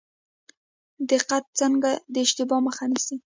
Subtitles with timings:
[1.11, 3.15] دقت څنګه د اشتباه مخه نیسي؟